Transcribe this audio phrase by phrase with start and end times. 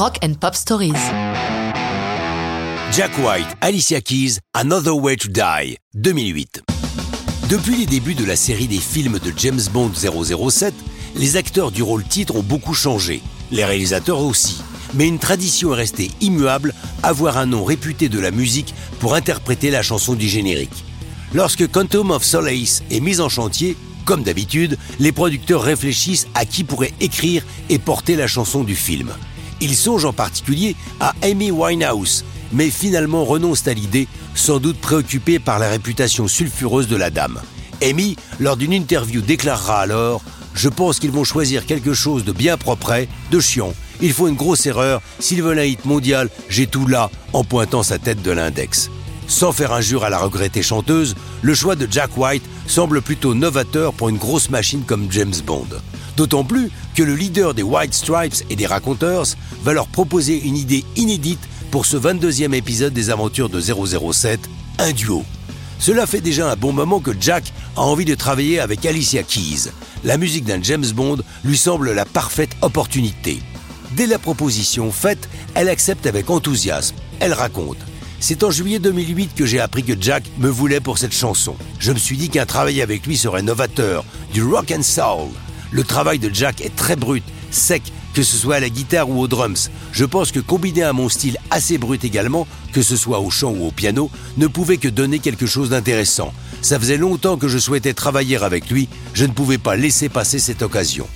[0.00, 0.94] Rock and Pop Stories.
[2.90, 6.62] Jack White, Alicia Keys, Another Way to Die, 2008.
[7.50, 10.72] Depuis les débuts de la série des films de James Bond 007,
[11.16, 14.62] les acteurs du rôle titre ont beaucoup changé, les réalisateurs aussi.
[14.94, 16.72] Mais une tradition est restée immuable,
[17.02, 20.82] avoir un nom réputé de la musique pour interpréter la chanson du générique.
[21.34, 23.76] Lorsque Quantum of Solace est mis en chantier,
[24.06, 29.12] comme d'habitude, les producteurs réfléchissent à qui pourrait écrire et porter la chanson du film.
[29.60, 35.38] Ils songent en particulier à Amy Winehouse, mais finalement renoncent à l'idée, sans doute préoccupés
[35.38, 37.40] par la réputation sulfureuse de la dame.
[37.82, 40.22] Amy, lors d'une interview, déclarera alors
[40.54, 43.72] Je pense qu'ils vont choisir quelque chose de bien propre, de chiant.
[44.00, 45.00] Il faut une grosse erreur.
[45.18, 48.90] S'ils veulent un hit mondial, j'ai tout là, en pointant sa tête de l'index.
[49.28, 53.92] Sans faire injure à la regrettée chanteuse, le choix de Jack White semble plutôt novateur
[53.92, 55.68] pour une grosse machine comme James Bond.
[56.16, 59.26] D'autant plus que le leader des White Stripes et des Raconteurs
[59.62, 64.40] va leur proposer une idée inédite pour ce 22e épisode des aventures de 007,
[64.78, 65.24] un duo.
[65.78, 69.70] Cela fait déjà un bon moment que Jack a envie de travailler avec Alicia Keys.
[70.04, 73.40] La musique d'un James Bond lui semble la parfaite opportunité.
[73.92, 76.96] Dès la proposition faite, elle accepte avec enthousiasme.
[77.18, 77.78] Elle raconte
[78.20, 81.56] c'est en juillet 2008 que j'ai appris que Jack me voulait pour cette chanson.
[81.78, 85.30] Je me suis dit qu'un travail avec lui serait novateur, du rock and soul.
[85.72, 87.82] Le travail de Jack est très brut, sec,
[88.12, 89.70] que ce soit à la guitare ou aux drums.
[89.92, 93.52] Je pense que combiner à mon style assez brut également, que ce soit au chant
[93.52, 96.32] ou au piano, ne pouvait que donner quelque chose d'intéressant.
[96.60, 100.38] Ça faisait longtemps que je souhaitais travailler avec lui, je ne pouvais pas laisser passer
[100.40, 101.06] cette occasion.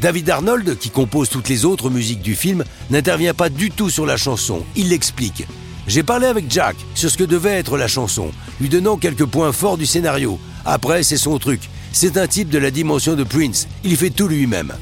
[0.00, 4.06] David Arnold, qui compose toutes les autres musiques du film, n'intervient pas du tout sur
[4.06, 5.46] la chanson, il l'explique.
[5.86, 9.52] J'ai parlé avec Jack sur ce que devait être la chanson, lui donnant quelques points
[9.52, 10.38] forts du scénario.
[10.64, 11.68] Après, c'est son truc.
[11.94, 14.72] C'est un type de la dimension de Prince, il fait tout lui-même.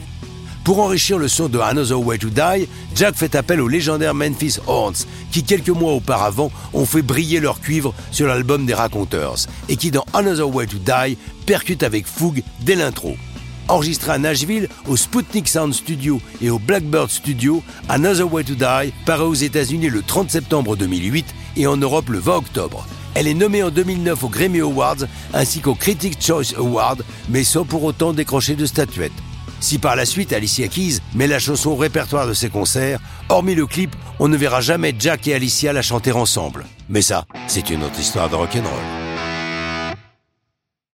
[0.63, 4.59] Pour enrichir le son de Another Way to Die, Jack fait appel aux légendaires Memphis
[4.69, 9.35] Horns, qui quelques mois auparavant ont fait briller leur cuivre sur l'album des Raconteurs,
[9.69, 13.17] et qui dans Another Way to Die percutent avec fougue dès l'intro.
[13.67, 18.93] Enregistré à Nashville, au Sputnik Sound Studio et au Blackbird Studio, Another Way to Die
[19.05, 21.27] paraît aux États-Unis le 30 septembre 2008
[21.57, 22.87] et en Europe le 20 octobre.
[23.15, 27.65] Elle est nommée en 2009 aux Grammy Awards ainsi qu'au Critics' Choice Award, mais sans
[27.65, 29.13] pour autant décrocher de statuette.
[29.61, 32.99] Si par la suite Alicia Keys met la chanson au répertoire de ses concerts,
[33.29, 36.65] hormis le clip, on ne verra jamais Jack et Alicia la chanter ensemble.
[36.89, 39.00] Mais ça, c'est une autre histoire de rock'n'roll.